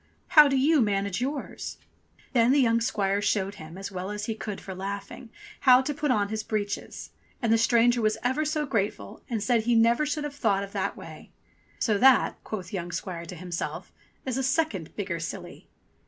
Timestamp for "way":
10.97-11.29